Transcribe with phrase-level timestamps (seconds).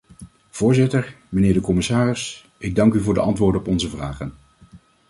[0.49, 4.33] Voorzitter, mijnheer de commissaris, ik dank u voor de antwoorden op onze vragen.